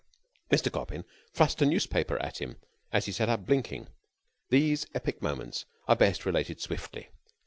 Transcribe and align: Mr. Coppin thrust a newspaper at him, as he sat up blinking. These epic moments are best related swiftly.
Mr. 0.49 0.71
Coppin 0.71 1.05
thrust 1.31 1.61
a 1.61 1.65
newspaper 1.67 2.17
at 2.23 2.39
him, 2.41 2.57
as 2.91 3.05
he 3.05 3.11
sat 3.11 3.29
up 3.29 3.45
blinking. 3.45 3.87
These 4.49 4.87
epic 4.95 5.21
moments 5.21 5.65
are 5.87 5.95
best 5.95 6.25
related 6.25 6.59
swiftly. 6.59 7.09